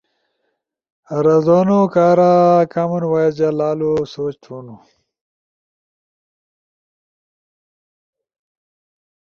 [1.25, 2.31] رازونو کارا
[2.73, 4.75] کامن وائس جا لالو سوچ تھونُو